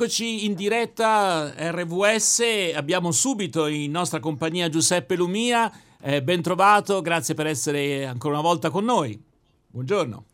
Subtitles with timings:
[0.00, 7.34] Eccoci in diretta RVS, abbiamo subito in nostra compagnia Giuseppe Lumia, eh, ben trovato, grazie
[7.34, 9.20] per essere ancora una volta con noi.
[9.66, 10.24] Buongiorno.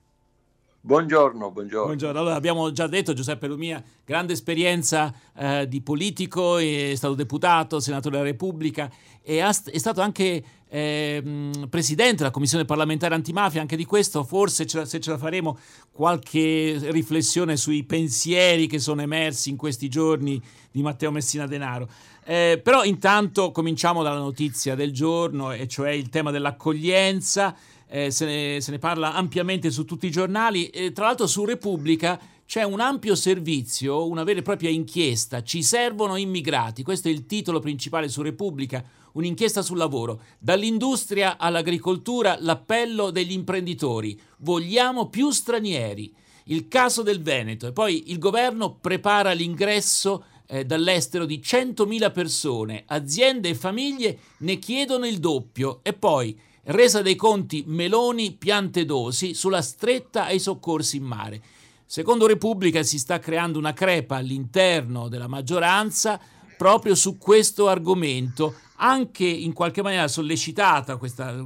[0.87, 1.87] Buongiorno, buongiorno.
[1.87, 2.19] buongiorno.
[2.21, 8.19] Allora, abbiamo già detto Giuseppe Lumia, grande esperienza eh, di politico, è stato deputato, senatore
[8.19, 13.87] della Repubblica e ha, è stato anche eh, presidente della commissione parlamentare antimafia, anche di
[13.87, 15.59] questo forse ce la, se ce la faremo
[15.91, 20.39] qualche riflessione sui pensieri che sono emersi in questi giorni
[20.71, 21.89] di Matteo Messina Denaro.
[22.27, 27.57] Eh, però intanto cominciamo dalla notizia del giorno, e cioè il tema dell'accoglienza
[27.95, 30.67] eh, se, ne, se, ne, parla ampiamente su tutti i giornali.
[30.67, 35.45] E, tra l'altro su Repubblica c'è un ampio servizio, una vera e propria inchiesta.
[35.45, 36.83] Ci servono immigrati.
[36.83, 38.83] Questo è il titolo principale su Repubblica.
[39.13, 40.23] Un'inchiesta sul lavoro.
[40.41, 44.21] Dall'industria all'agricoltura, l'appello degli imprenditori.
[44.39, 46.13] Vogliamo più stranieri.
[46.47, 47.69] Il caso del Veneto.
[47.69, 52.83] E poi il governo prepara l'ingresso eh, dall'estero di 100.000 persone.
[52.87, 55.79] Aziende e famiglie ne chiedono il doppio.
[55.85, 61.43] E poi Resa dei conti Meloni piante dosi sulla stretta ai soccorsi in mare.
[61.85, 66.19] Secondo Repubblica si sta creando una crepa all'interno della maggioranza
[66.57, 71.37] proprio su questo argomento, anche in qualche maniera sollecitata questa,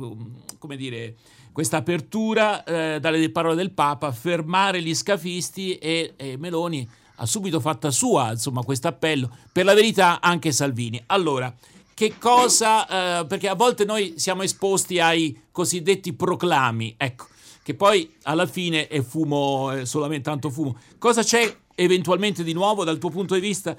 [0.59, 1.17] come dire,
[1.51, 7.59] questa apertura eh, dalle parole del Papa, fermare gli scafisti e, e Meloni ha subito
[7.59, 11.03] fatta sua questo appello, per la verità anche Salvini.
[11.07, 11.53] Allora,
[11.99, 17.27] che cosa, eh, perché a volte noi siamo esposti ai cosiddetti proclami, ecco,
[17.65, 20.79] che poi alla fine è fumo, è solamente tanto fumo.
[20.97, 23.77] Cosa c'è eventualmente di nuovo dal tuo punto di vista,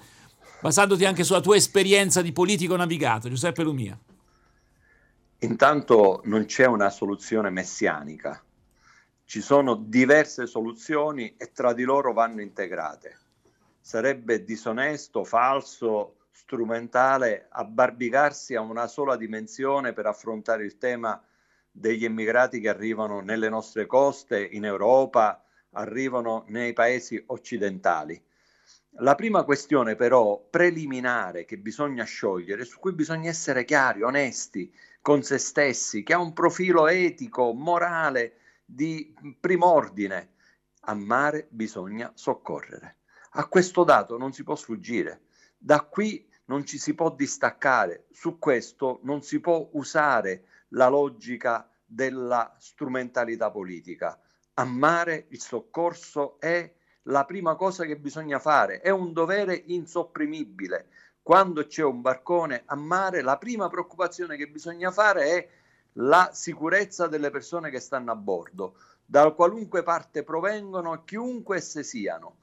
[0.59, 3.97] basandoti anche sulla tua esperienza di politico navigato, Giuseppe Lumia?
[5.39, 8.43] Intanto non c'è una soluzione messianica,
[9.23, 13.17] ci sono diverse soluzioni e tra di loro vanno integrate.
[13.79, 21.21] Sarebbe disonesto, falso strumentale abbarbicarsi a una sola dimensione per affrontare il tema
[21.69, 28.19] degli immigrati che arrivano nelle nostre coste, in Europa, arrivano nei paesi occidentali.
[29.01, 35.21] La prima questione però preliminare che bisogna sciogliere, su cui bisogna essere chiari, onesti con
[35.21, 40.35] se stessi, che ha un profilo etico, morale di primordine,
[40.83, 42.95] a mare bisogna soccorrere.
[43.31, 45.23] A questo dato non si può sfuggire.
[45.57, 51.69] Da qui non ci si può distaccare, su questo non si può usare la logica
[51.85, 54.19] della strumentalità politica.
[54.55, 56.73] A mare il soccorso è
[57.03, 60.89] la prima cosa che bisogna fare, è un dovere insopprimibile.
[61.21, 65.49] Quando c'è un barcone a mare, la prima preoccupazione che bisogna fare è
[65.93, 72.37] la sicurezza delle persone che stanno a bordo, da qualunque parte provengono, chiunque esse siano.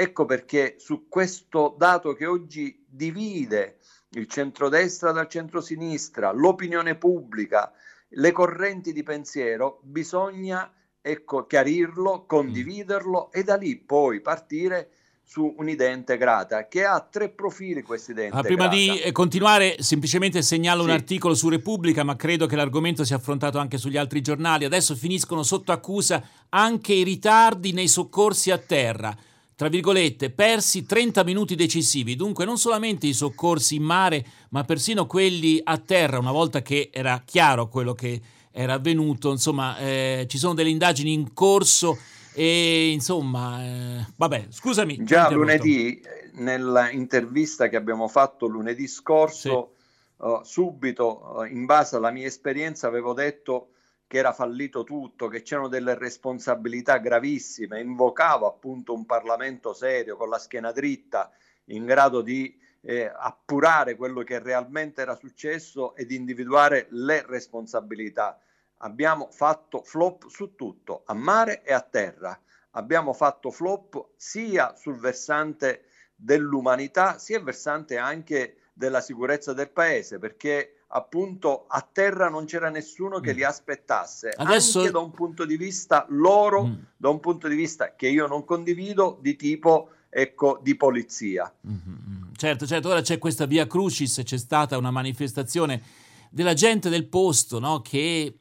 [0.00, 3.78] Ecco perché su questo dato che oggi divide
[4.10, 7.72] il centrodestra dal centrosinistra, l'opinione pubblica,
[8.10, 14.90] le correnti di pensiero, bisogna ecco, chiarirlo, condividerlo e da lì poi partire
[15.24, 20.42] su un'idea integrata che ha tre profili questa idea ah, Prima di eh, continuare semplicemente
[20.42, 20.88] segnalo sì.
[20.90, 24.64] un articolo su Repubblica ma credo che l'argomento sia affrontato anche sugli altri giornali.
[24.64, 29.26] Adesso finiscono sotto accusa anche i ritardi nei soccorsi a terra
[29.58, 35.04] tra virgolette, persi 30 minuti decisivi, dunque non solamente i soccorsi in mare, ma persino
[35.04, 38.20] quelli a terra, una volta che era chiaro quello che
[38.52, 41.98] era avvenuto, insomma, eh, ci sono delle indagini in corso
[42.34, 45.02] e insomma, eh, vabbè, scusami.
[45.02, 46.00] Già lunedì,
[46.34, 49.72] nella intervista che abbiamo fatto lunedì scorso,
[50.16, 50.24] sì.
[50.24, 53.70] uh, subito, uh, in base alla mia esperienza, avevo detto
[54.08, 60.30] che era fallito tutto, che c'erano delle responsabilità gravissime, invocavo appunto un Parlamento serio, con
[60.30, 61.30] la schiena dritta,
[61.66, 68.40] in grado di eh, appurare quello che realmente era successo ed individuare le responsabilità.
[68.78, 72.40] Abbiamo fatto flop su tutto, a mare e a terra.
[72.72, 80.77] Abbiamo fatto flop sia sul versante dell'umanità, sia versante anche della sicurezza del paese, perché
[80.88, 83.46] appunto a terra non c'era nessuno che li mm.
[83.46, 84.80] aspettasse, Adesso...
[84.80, 86.74] anche da un punto di vista loro, mm.
[86.96, 91.52] da un punto di vista che io non condivido, di tipo ecco, di polizia.
[91.66, 92.32] Mm-hmm.
[92.36, 95.82] Certo, certo, ora c'è questa via Crucis, c'è stata una manifestazione
[96.30, 97.80] della gente del posto no?
[97.80, 98.38] che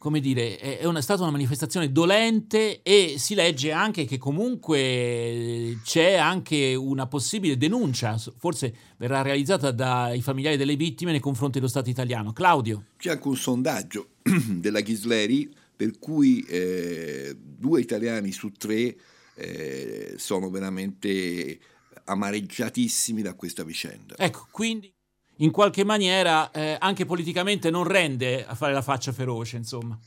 [0.00, 5.78] come dire, è, una, è stata una manifestazione dolente e si legge anche che comunque
[5.84, 11.68] c'è anche una possibile denuncia, forse verrà realizzata dai familiari delle vittime nei confronti dello
[11.68, 12.32] Stato italiano.
[12.32, 12.84] Claudio.
[12.96, 14.08] C'è anche un sondaggio
[14.56, 18.96] della Ghisleri per cui eh, due italiani su tre
[19.34, 21.58] eh, sono veramente
[22.04, 24.14] amareggiatissimi da questa vicenda.
[24.16, 24.90] Ecco, quindi
[25.40, 29.98] in qualche maniera eh, anche politicamente non rende a fare la faccia feroce, insomma.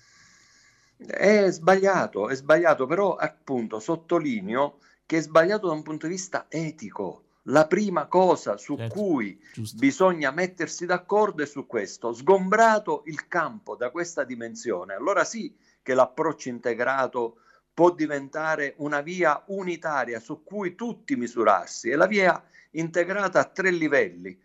[0.97, 6.45] È sbagliato, è sbagliato, però appunto sottolineo che è sbagliato da un punto di vista
[6.50, 7.24] etico.
[7.47, 9.77] La prima cosa su certo, cui giusto.
[9.77, 15.94] bisogna mettersi d'accordo è su questo, sgombrato il campo da questa dimensione, allora sì che
[15.94, 17.39] l'approccio integrato
[17.74, 22.41] può diventare una via unitaria su cui tutti misurarsi e la via
[22.71, 24.39] integrata a tre livelli.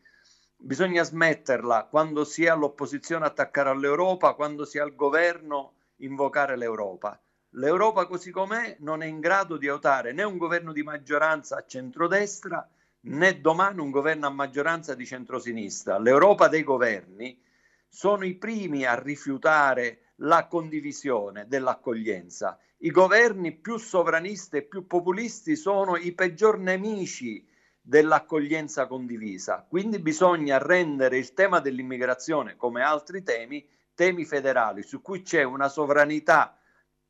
[0.60, 7.18] Bisogna smetterla quando si è all'opposizione attaccare all'Europa, quando si è al governo invocare l'Europa.
[7.50, 11.64] L'Europa così com'è non è in grado di aiutare né un governo di maggioranza a
[11.64, 12.68] centrodestra
[13.02, 15.96] né domani un governo a maggioranza di centrosinistra.
[15.96, 17.40] L'Europa dei governi
[17.86, 22.58] sono i primi a rifiutare la condivisione dell'accoglienza.
[22.78, 27.46] I governi più sovranisti e più populisti sono i peggior nemici
[27.88, 29.64] dell'accoglienza condivisa.
[29.66, 35.70] Quindi bisogna rendere il tema dell'immigrazione, come altri temi, temi federali su cui c'è una
[35.70, 36.54] sovranità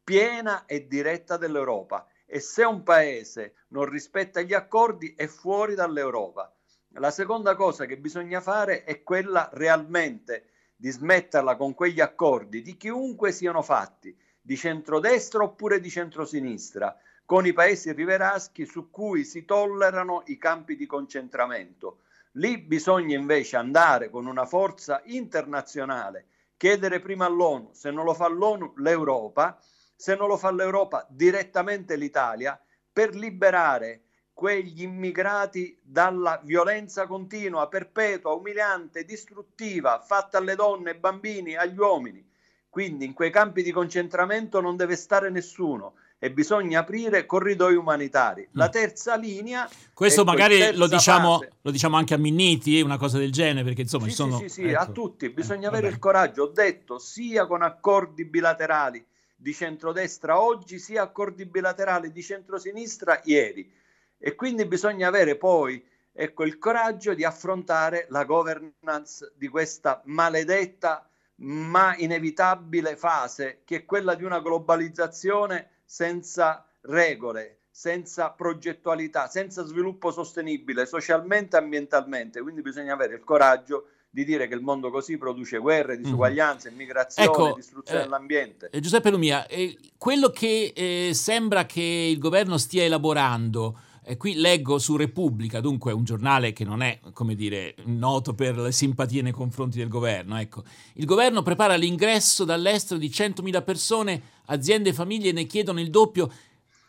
[0.04, 6.54] piena e diretta dell'Europa e se un paese non rispetta gli accordi è fuori dall'Europa.
[6.90, 12.76] La seconda cosa che bisogna fare è quella realmente di smetterla con quegli accordi di
[12.76, 16.96] chiunque siano fatti, di centrodestra oppure di centrosinistra,
[17.28, 21.98] con i paesi riveraschi su cui si tollerano i campi di concentramento.
[22.32, 28.28] Lì bisogna invece andare con una forza internazionale chiedere prima all'ONU, se non lo fa
[28.28, 29.60] l'ONU, l'Europa,
[29.94, 32.58] se non lo fa l'Europa, direttamente l'Italia,
[32.90, 41.56] per liberare quegli immigrati dalla violenza continua, perpetua, umiliante, distruttiva, fatta alle donne, ai bambini,
[41.56, 42.26] agli uomini.
[42.70, 48.48] Quindi in quei campi di concentramento non deve stare nessuno e bisogna aprire corridoi umanitari.
[48.52, 48.70] La mm.
[48.70, 49.68] terza linea.
[49.94, 54.04] Questo magari lo diciamo, lo diciamo, anche a Minniti, una cosa del genere, perché insomma
[54.04, 54.38] sì, ci sono.
[54.38, 54.80] Sì, sì, sì ecco.
[54.80, 55.28] a tutti.
[55.30, 55.94] Bisogna eh, avere vabbè.
[55.94, 59.04] il coraggio, ho detto, sia con accordi bilaterali
[59.36, 63.70] di centrodestra oggi, sia accordi bilaterali di centrosinistra ieri.
[64.18, 71.08] E quindi bisogna avere poi ecco, il coraggio di affrontare la governance di questa maledetta
[71.40, 80.10] ma inevitabile fase che è quella di una globalizzazione senza regole, senza progettualità, senza sviluppo
[80.10, 82.42] sostenibile socialmente e ambientalmente.
[82.42, 86.02] Quindi bisogna avere il coraggio di dire che il mondo così produce guerre, mhm.
[86.02, 88.68] disuguaglianze, immigrazione, ecco, distruzione eh, dell'ambiente.
[88.70, 94.36] Eh, Giuseppe Lumia, eh, quello che eh, sembra che il governo stia elaborando e qui
[94.36, 99.20] leggo su Repubblica, dunque un giornale che non è, come dire, noto per le simpatie
[99.20, 100.38] nei confronti del governo.
[100.38, 100.64] Ecco.
[100.94, 106.32] Il governo prepara l'ingresso dall'estero di 100.000 persone, aziende e famiglie ne chiedono il doppio.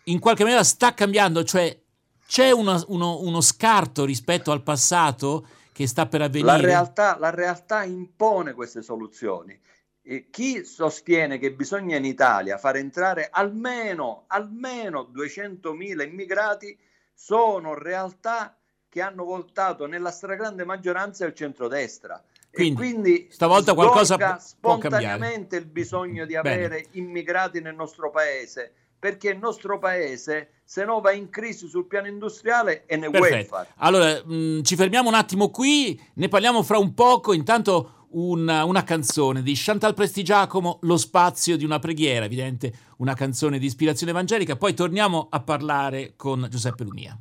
[0.05, 1.77] In qualche maniera sta cambiando, cioè
[2.25, 6.51] c'è uno, uno, uno scarto rispetto al passato che sta per avvenire.
[6.53, 9.59] La realtà, la realtà impone queste soluzioni.
[10.01, 16.87] E chi sostiene che bisogna in Italia far entrare almeno, almeno 200.000 immigrati
[17.21, 18.55] sono realtà
[18.87, 22.23] che hanno votato nella stragrande maggioranza il centrodestra.
[22.49, 26.87] Quindi, e quindi stavolta qualcosa spontaneamente il bisogno di avere Bene.
[26.91, 32.07] immigrati nel nostro paese perché il nostro paese se no va in crisi sul piano
[32.07, 33.35] industriale e ne Perfetto.
[33.35, 33.67] welfare.
[33.77, 38.63] Allora, mh, mm, ci fermiamo un attimo qui, ne parliamo fra un poco, intanto una,
[38.65, 44.11] una, canzone di Chantal Prestigiacomo, Lo spazio di una preghiera, evidente una canzone di ispirazione
[44.11, 44.55] evangelica.
[44.55, 47.17] Poi torniamo a parlare con Giuseppe Lumia.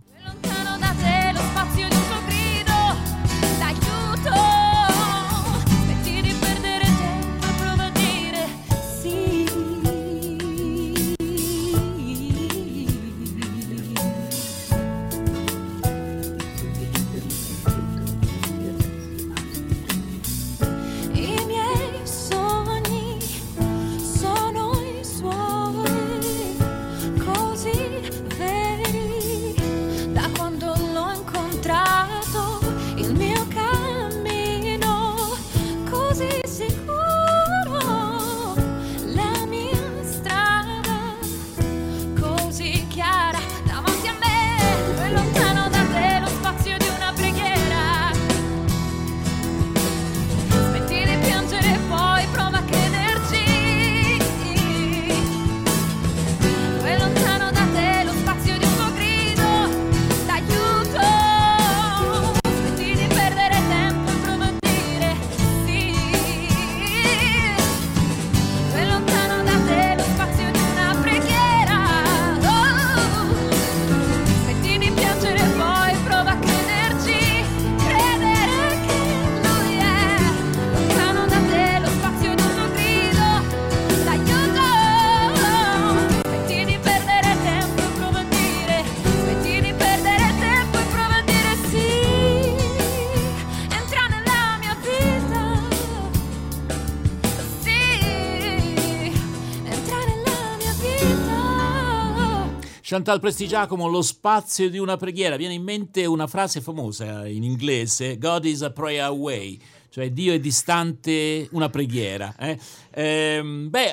[102.91, 105.37] Chantal Prestigiacomo, lo spazio di una preghiera.
[105.37, 110.33] Viene in mente una frase famosa in inglese, God is a prayer away, cioè Dio
[110.33, 112.35] è distante una preghiera.
[112.39, 112.59] Eh?
[112.93, 113.93] Ehm, beh,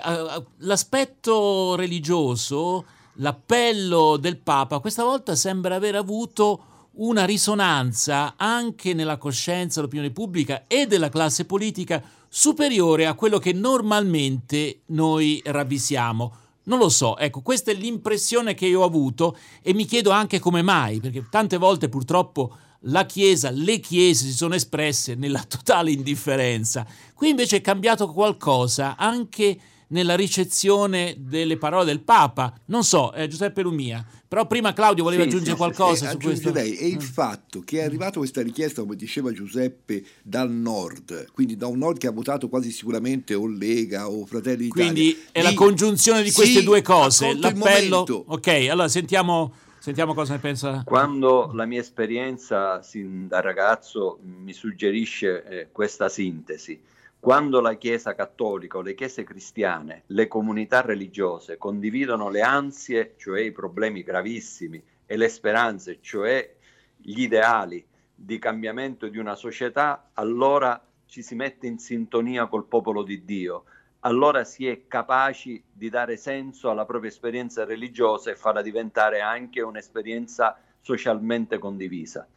[0.60, 2.86] l'aspetto religioso,
[3.16, 10.68] l'appello del Papa, questa volta sembra aver avuto una risonanza anche nella coscienza dell'opinione pubblica
[10.68, 16.44] e della classe politica superiore a quello che normalmente noi ravvisiamo.
[16.66, 20.40] Non lo so, ecco, questa è l'impressione che io ho avuto e mi chiedo anche
[20.40, 22.58] come mai, perché tante volte purtroppo
[22.88, 26.86] la Chiesa, le Chiese si sono espresse nella totale indifferenza.
[27.14, 32.54] Qui invece è cambiato qualcosa anche nella ricezione delle parole del Papa.
[32.66, 36.18] Non so, eh, Giuseppe Lumia, però prima Claudio voleva sì, aggiungere sì, qualcosa sì, su
[36.18, 36.52] questo.
[36.52, 37.00] Lei, è il mm.
[37.00, 41.98] fatto che è arrivata questa richiesta, come diceva Giuseppe, dal nord, quindi da un nord
[41.98, 44.92] che ha votato quasi sicuramente o Lega o Fratelli d'Italia.
[44.92, 48.06] Quindi è di, la congiunzione di queste due cose, l'appello...
[48.28, 49.54] Ok, allora sentiamo...
[49.86, 50.82] Sentiamo cosa ne pensa.
[50.84, 56.82] Quando la mia esperienza sin da ragazzo mi suggerisce eh, questa sintesi,
[57.26, 63.42] quando la Chiesa cattolica o le chiese cristiane, le comunità religiose condividono le ansie, cioè
[63.42, 66.56] i problemi gravissimi, e le speranze, cioè
[66.96, 73.02] gli ideali di cambiamento di una società, allora ci si mette in sintonia col popolo
[73.02, 73.64] di Dio,
[74.02, 79.64] allora si è capaci di dare senso alla propria esperienza religiosa e farla diventare anche
[79.64, 82.28] un'esperienza socialmente condivisa.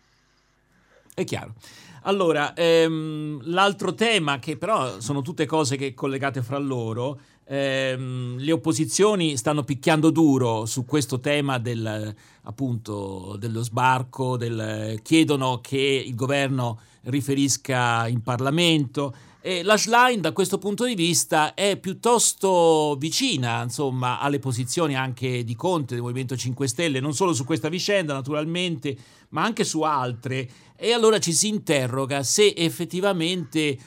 [1.18, 1.54] È chiaro.
[2.02, 8.52] Allora, ehm, l'altro tema, che però sono tutte cose che collegate fra loro, ehm, le
[8.52, 16.14] opposizioni stanno picchiando duro su questo tema del, appunto, dello sbarco, del, chiedono che il
[16.14, 19.14] governo riferisca in Parlamento.
[19.40, 25.44] E la Schlein da questo punto di vista è piuttosto vicina insomma, alle posizioni anche
[25.44, 28.96] di Conte, del Movimento 5 Stelle, non solo su questa vicenda naturalmente,
[29.30, 30.48] ma anche su altre.
[30.76, 33.78] E allora ci si interroga se effettivamente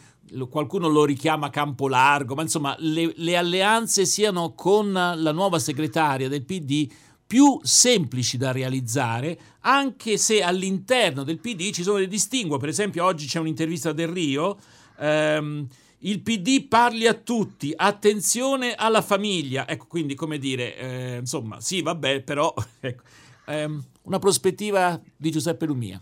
[0.50, 6.28] qualcuno lo richiama campo largo, ma insomma le, le alleanze siano con la nuova segretaria
[6.28, 6.90] del PD
[7.26, 12.58] più semplici da realizzare, anche se all'interno del PD ci sono dei distinguo.
[12.58, 14.58] Per esempio, oggi c'è un'intervista del Rio.
[15.00, 15.66] Ehm,
[16.00, 19.66] il PD parli a tutti, attenzione alla famiglia.
[19.68, 23.04] Ecco, quindi come dire, eh, insomma, sì, vabbè, però ecco,
[23.46, 26.02] ehm, una prospettiva di Giuseppe Lumia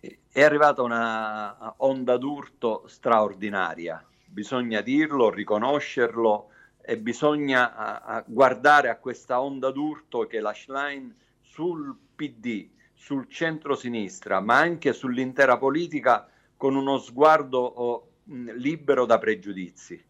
[0.00, 6.48] è arrivata una onda d'urto straordinaria, bisogna dirlo, riconoscerlo
[6.80, 13.28] e bisogna a, a guardare a questa onda d'urto che la Schlein sul PD, sul
[13.28, 20.02] centro-sinistra, ma anche sull'intera politica con uno sguardo oh, libero da pregiudizi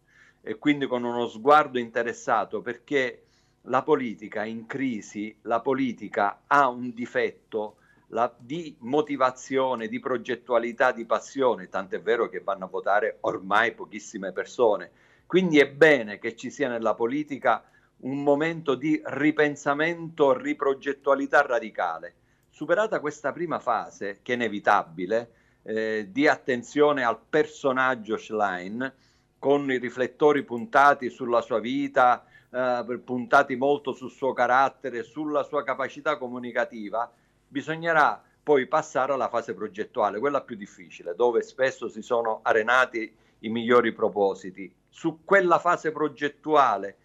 [0.42, 3.24] e quindi con uno sguardo interessato perché
[3.64, 7.76] la politica in crisi, la politica ha un difetto
[8.10, 14.32] la, di motivazione, di progettualità, di passione, tant'è vero che vanno a votare ormai pochissime
[14.32, 14.90] persone.
[15.26, 17.64] Quindi è bene che ci sia nella politica
[17.98, 22.14] un momento di ripensamento, riprogettualità radicale.
[22.48, 25.30] Superata questa prima fase, che è inevitabile,
[25.62, 28.92] eh, di attenzione al personaggio Schlein,
[29.38, 35.62] con i riflettori puntati sulla sua vita, eh, puntati molto sul suo carattere, sulla sua
[35.62, 37.10] capacità comunicativa,
[37.50, 43.48] bisognerà poi passare alla fase progettuale, quella più difficile, dove spesso si sono arenati i
[43.48, 44.72] migliori propositi.
[44.88, 46.96] Su quella fase progettuale,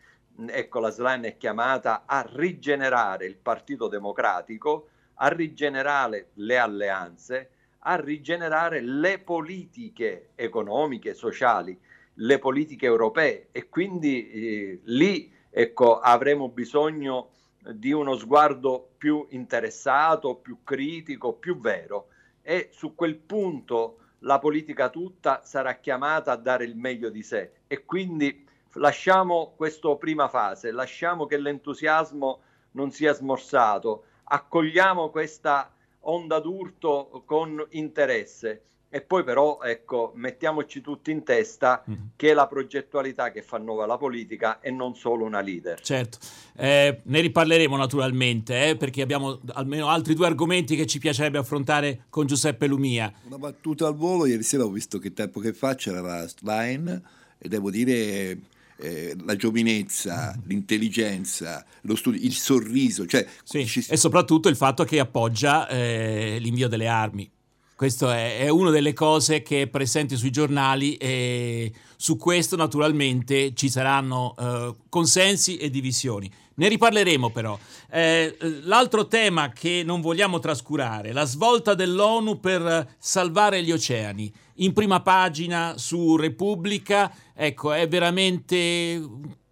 [0.47, 7.49] ecco la Slan è chiamata a rigenerare il Partito Democratico, a rigenerare le alleanze,
[7.79, 11.77] a rigenerare le politiche economiche, sociali,
[12.19, 17.29] le politiche europee e quindi eh, lì ecco, avremo bisogno
[17.73, 22.07] di uno sguardo più interessato, più critico, più vero.
[22.41, 27.53] E su quel punto la politica tutta sarà chiamata a dare il meglio di sé.
[27.67, 32.41] E quindi lasciamo questa prima fase, lasciamo che l'entusiasmo
[32.71, 41.11] non sia smorzato, accogliamo questa onda d'urto con interesse e poi però, ecco, mettiamoci tutti
[41.11, 41.99] in testa mm-hmm.
[42.15, 45.81] che è la progettualità che fa nuova la politica e non solo una leader.
[45.81, 46.17] Certo,
[46.55, 52.05] eh, ne riparleremo naturalmente, eh, perché abbiamo almeno altri due argomenti che ci piacerebbe affrontare
[52.09, 53.11] con Giuseppe Lumia.
[53.25, 57.01] Una battuta al volo, ieri sera ho visto che tempo che fa c'era la Slime
[57.37, 58.39] e devo dire...
[58.77, 63.05] Eh, la giovinezza, l'intelligenza, lo studio, il sorriso.
[63.05, 63.85] Cioè, sì, ci...
[63.87, 67.31] E soprattutto il fatto che appoggia eh, l'invio delle armi.
[67.75, 73.53] Questa è, è, una delle cose che è presente sui giornali e su questo naturalmente
[73.53, 76.31] ci saranno uh, consensi e divisioni.
[76.53, 77.59] Ne riparleremo però.
[77.89, 84.33] Eh, l'altro tema che non vogliamo trascurare, la svolta dell'ONU per salvare gli oceani.
[84.59, 89.05] In prima pagina su Repubblica, ecco, è veramente,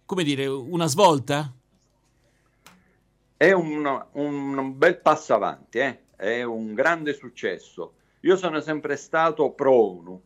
[0.06, 1.52] come dire, una svolta?
[3.36, 5.98] È un, un bel passo avanti, eh?
[6.16, 7.92] è un grande successo.
[8.24, 10.22] Io sono sempre stato pro ONU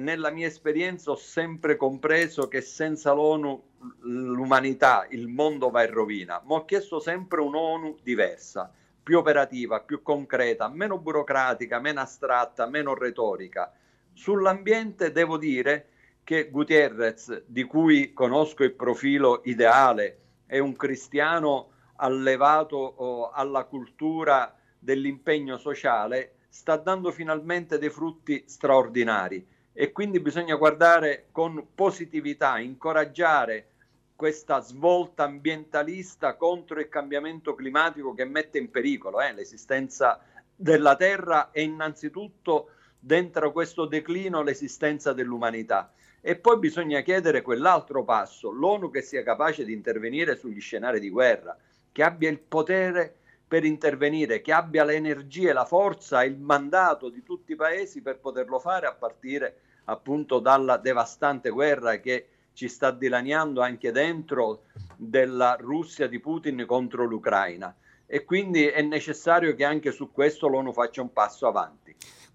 [0.00, 3.62] nella mia esperienza ho sempre compreso che senza l'ONU
[4.00, 10.02] l'umanità, il mondo va in rovina, ma ho chiesto sempre un'ONU diversa, più operativa, più
[10.02, 13.72] concreta, meno burocratica, meno astratta, meno retorica.
[14.12, 15.88] Sull'ambiente devo dire
[16.24, 24.54] che Gutierrez, di cui conosco il profilo ideale, è un cristiano allevato oh, alla cultura
[24.78, 33.68] dell'impegno sociale, sta dando finalmente dei frutti straordinari e quindi bisogna guardare con positività, incoraggiare
[34.16, 40.20] questa svolta ambientalista contro il cambiamento climatico che mette in pericolo eh, l'esistenza
[40.54, 45.94] della Terra e innanzitutto dentro questo declino l'esistenza dell'umanità.
[46.20, 51.08] E poi bisogna chiedere quell'altro passo, l'ONU che sia capace di intervenire sugli scenari di
[51.08, 51.56] guerra,
[51.90, 53.19] che abbia il potere
[53.50, 58.20] per intervenire, che abbia le energie, la forza, il mandato di tutti i paesi per
[58.20, 64.66] poterlo fare a partire appunto dalla devastante guerra che ci sta dilaniando anche dentro
[64.96, 67.74] della Russia di Putin contro l'Ucraina.
[68.06, 71.92] E quindi è necessario che anche su questo l'ONU faccia un passo avanti.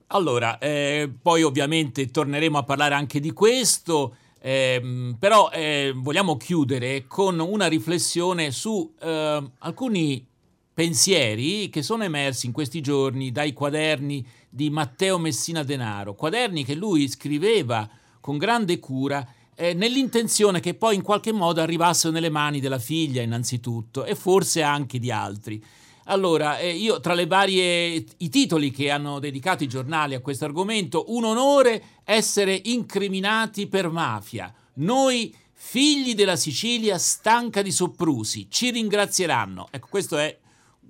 [0.07, 4.17] Allora, eh, poi ovviamente torneremo a parlare anche di questo.
[4.41, 10.33] Eh, però eh, vogliamo chiudere con una riflessione su eh, alcuni
[10.75, 16.75] pensieri che sono emersi in questi giorni dai quaderni di Matteo Messina Denaro, quaderni che
[16.75, 22.59] lui scriveva con grande cura eh, nell'intenzione che poi in qualche modo arrivassero nelle mani
[22.59, 25.63] della figlia innanzitutto e forse anche di altri.
[26.07, 30.43] Allora, eh, io tra le varie i titoli che hanno dedicato i giornali a questo
[30.43, 34.53] argomento, un onore essere incriminati per mafia.
[34.75, 39.69] Noi figli della Sicilia stanca di soprusi, ci ringrazieranno.
[39.71, 40.37] Ecco, questo è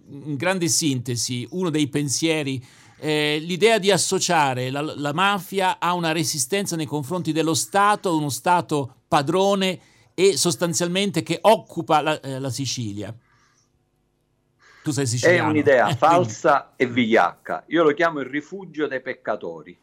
[0.09, 2.63] in grande sintesi, uno dei pensieri,
[2.97, 8.29] eh, l'idea di associare la, la, mafia a una resistenza nei confronti dello Stato, uno
[8.29, 9.79] Stato padrone
[10.13, 13.13] e sostanzialmente che occupa la, eh, la Sicilia.
[14.83, 15.47] Tu sei siciliano.
[15.47, 17.63] È un'idea eh, falsa e vigliacca.
[17.67, 19.77] Io lo chiamo il rifugio dei peccatori.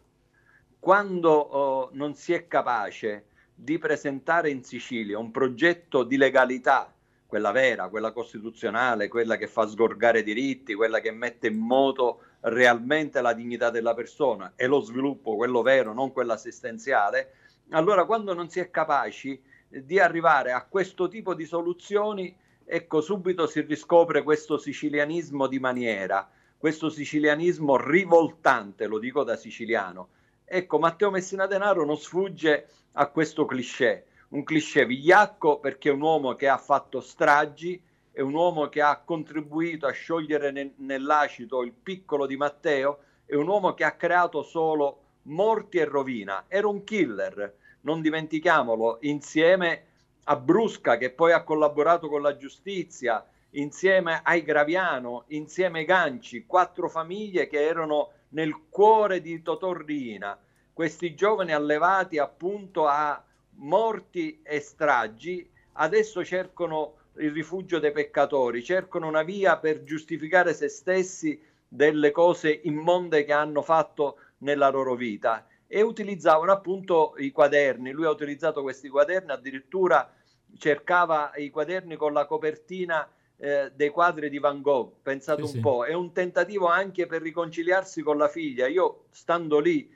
[0.79, 6.92] Quando oh, non si è capace di presentare in Sicilia un progetto di legalità
[7.33, 13.23] quella vera, quella costituzionale, quella che fa sgorgare diritti, quella che mette in moto realmente
[13.23, 17.33] la dignità della persona e lo sviluppo, quello vero, non quello assistenziale,
[17.71, 23.47] allora quando non si è capaci di arrivare a questo tipo di soluzioni, ecco subito
[23.47, 30.09] si riscopre questo sicilianismo di maniera, questo sicilianismo rivoltante, lo dico da siciliano.
[30.45, 36.01] Ecco, Matteo Messina Denaro non sfugge a questo cliché un cliché vigliacco perché è un
[36.01, 41.63] uomo che ha fatto stragi, è un uomo che ha contribuito a sciogliere ne- nell'acido
[41.63, 46.45] il piccolo di Matteo, è un uomo che ha creato solo morti e rovina.
[46.49, 49.85] Era un killer, non dimentichiamolo, insieme
[50.25, 56.47] a Brusca che poi ha collaborato con la giustizia, insieme ai Graviano, insieme ai Ganci,
[56.47, 60.39] quattro famiglie che erano nel cuore di Totorrina.
[60.73, 63.23] Questi giovani allevati appunto a
[63.63, 70.69] morti e stragi, adesso cercano il rifugio dei peccatori, cercano una via per giustificare se
[70.69, 77.93] stessi delle cose immonde che hanno fatto nella loro vita e utilizzavano appunto i quaderni.
[77.93, 80.13] Lui ha utilizzato questi quaderni, addirittura
[80.59, 84.93] cercava i quaderni con la copertina eh, dei quadri di Van Gogh.
[85.03, 88.67] Pensate sì, un po', è un tentativo anche per riconciliarsi con la figlia.
[88.67, 89.91] Io stando lì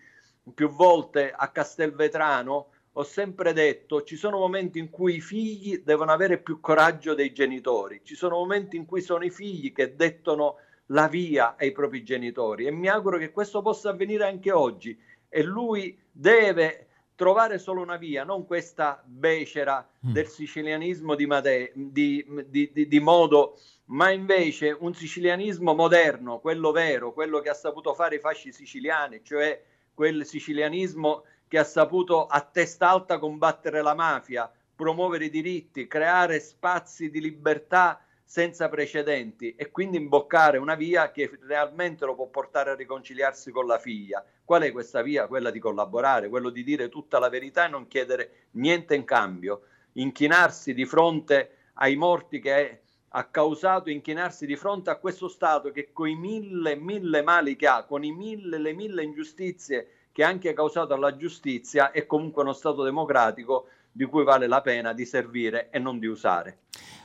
[0.54, 2.68] più volte a Castelvetrano
[2.98, 7.32] ho sempre detto ci sono momenti in cui i figli devono avere più coraggio dei
[7.32, 10.56] genitori, ci sono momenti in cui sono i figli che dettano
[10.90, 12.66] la via ai propri genitori.
[12.66, 14.98] E mi auguro che questo possa avvenire anche oggi.
[15.28, 20.12] E lui deve trovare solo una via, non questa becera mm.
[20.12, 26.72] del sicilianismo di, Mate, di, di, di, di modo, ma invece un sicilianismo moderno, quello
[26.72, 29.62] vero, quello che ha saputo fare i fasci siciliani, cioè
[29.94, 36.40] quel sicilianismo che ha saputo a testa alta combattere la mafia, promuovere i diritti, creare
[36.40, 42.70] spazi di libertà senza precedenti e quindi imboccare una via che realmente lo può portare
[42.70, 44.24] a riconciliarsi con la figlia.
[44.44, 45.28] Qual è questa via?
[45.28, 49.62] Quella di collaborare, quello di dire tutta la verità e non chiedere niente in cambio,
[49.92, 55.90] inchinarsi di fronte ai morti che ha causato inchinarsi di fronte a questo Stato che
[55.92, 60.54] con i mille mille mali che ha, con i mille le mille ingiustizie che anche
[60.54, 65.68] causato alla giustizia, è comunque uno Stato democratico di cui vale la pena di servire
[65.68, 66.60] e non di usare.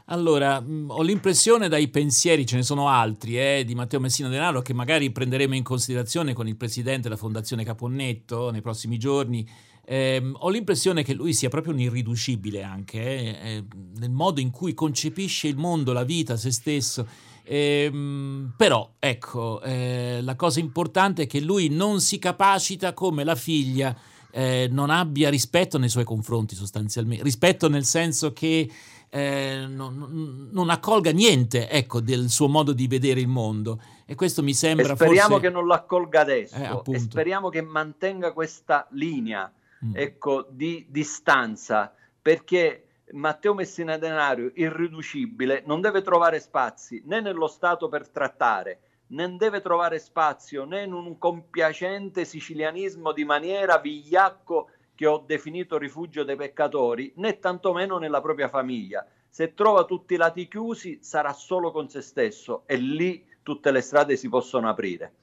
[0.06, 4.62] Allora, mh, ho l'impressione dai pensieri, ce ne sono altri, eh, di Matteo Messina Denaro
[4.62, 9.46] che magari prenderemo in considerazione con il presidente della Fondazione Caponnetto nei prossimi giorni.
[9.84, 13.64] Eh, ho l'impressione che lui sia proprio un irriducibile anche eh, eh,
[13.98, 17.06] nel modo in cui concepisce il mondo, la vita, se stesso.
[17.44, 23.36] Ehm, però, ecco, eh, la cosa importante è che lui non si capacita come la
[23.36, 23.96] figlia
[24.32, 28.70] eh, non abbia rispetto nei suoi confronti sostanzialmente, rispetto nel senso che
[29.10, 33.82] eh, non, non, accolga niente ecco, del suo modo di vedere il mondo.
[34.06, 35.48] E questo mi sembra e speriamo forse...
[35.48, 36.56] che non lo accolga adesso.
[36.56, 39.52] Eh, e speriamo che mantenga questa linea
[39.86, 39.92] mm.
[39.96, 47.90] ecco, di distanza perché Matteo Messina Denario irriducibile non deve trovare spazi né nello Stato
[47.90, 48.80] per trattare
[49.12, 55.78] non deve trovare spazio né in un compiacente sicilianismo di maniera vigliacco che ho definito
[55.78, 59.06] rifugio dei peccatori, né tantomeno nella propria famiglia.
[59.28, 63.82] Se trova tutti i lati chiusi, sarà solo con se stesso e lì tutte le
[63.82, 65.14] strade si possono aprire.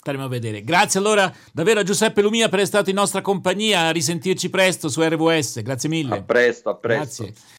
[0.00, 0.62] Staremo a vedere.
[0.62, 3.86] Grazie allora davvero a Giuseppe Lumia per essere stato in nostra compagnia.
[3.86, 5.62] A risentirci presto su RWS.
[5.62, 6.16] Grazie mille.
[6.16, 7.24] A presto, a presto.
[7.24, 7.56] Grazie.